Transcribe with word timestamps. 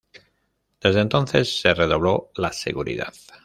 Desde 0.81 0.99
entonces 0.99 1.61
se 1.61 1.75
redobló 1.75 2.31
la 2.37 2.51
seguridad. 2.51 3.13